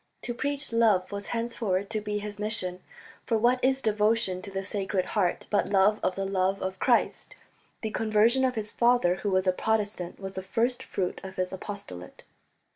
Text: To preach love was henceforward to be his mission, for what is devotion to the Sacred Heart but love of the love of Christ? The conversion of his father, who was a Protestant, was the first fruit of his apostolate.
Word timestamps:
To 0.23 0.33
preach 0.33 0.73
love 0.73 1.11
was 1.11 1.27
henceforward 1.27 1.91
to 1.91 2.01
be 2.01 2.17
his 2.17 2.39
mission, 2.39 2.81
for 3.27 3.37
what 3.37 3.63
is 3.63 3.81
devotion 3.81 4.41
to 4.41 4.49
the 4.49 4.63
Sacred 4.63 5.05
Heart 5.05 5.45
but 5.51 5.69
love 5.69 5.99
of 6.01 6.15
the 6.15 6.25
love 6.25 6.59
of 6.59 6.79
Christ? 6.79 7.35
The 7.81 7.91
conversion 7.91 8.43
of 8.43 8.55
his 8.55 8.71
father, 8.71 9.17
who 9.17 9.29
was 9.29 9.45
a 9.45 9.53
Protestant, 9.53 10.19
was 10.19 10.33
the 10.33 10.41
first 10.41 10.81
fruit 10.81 11.21
of 11.23 11.35
his 11.35 11.53
apostolate. 11.53 12.23